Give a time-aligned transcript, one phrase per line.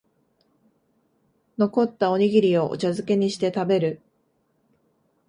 [1.57, 4.01] 残ったおにぎりをお茶づけにして食べる